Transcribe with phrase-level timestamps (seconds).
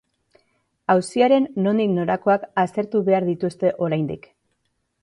[0.93, 4.31] Auziaren nondik norakoak aztertu behar dituzte oraindik.